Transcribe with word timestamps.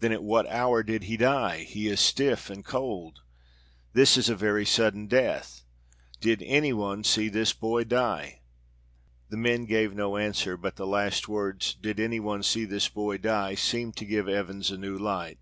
Then 0.00 0.12
at 0.12 0.22
what 0.22 0.46
hour 0.48 0.82
did 0.82 1.02
he 1.02 1.18
die? 1.18 1.64
He 1.64 1.88
is 1.88 2.00
stiff 2.00 2.48
and 2.48 2.64
cold. 2.64 3.20
This 3.92 4.16
is 4.16 4.30
a 4.30 4.34
very 4.34 4.64
sudden 4.64 5.08
death. 5.08 5.62
Did 6.22 6.42
any 6.46 6.72
one 6.72 7.04
see 7.04 7.28
this 7.28 7.52
boy 7.52 7.84
die?" 7.84 8.40
The 9.28 9.36
men 9.36 9.66
gave 9.66 9.92
no 9.94 10.16
answer, 10.16 10.56
but 10.56 10.76
the 10.76 10.86
last 10.86 11.28
words 11.28 11.74
"Did 11.74 12.00
any 12.00 12.18
one 12.18 12.42
see 12.42 12.64
this 12.64 12.88
boy 12.88 13.18
die?" 13.18 13.56
seemed 13.56 13.94
to 13.98 14.06
give 14.06 14.26
Evans 14.26 14.70
a 14.70 14.78
new 14.78 14.96
light. 14.96 15.38